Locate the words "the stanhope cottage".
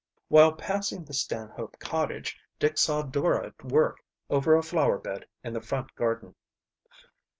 1.05-2.39